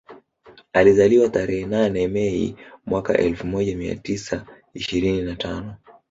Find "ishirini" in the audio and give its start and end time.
4.73-5.21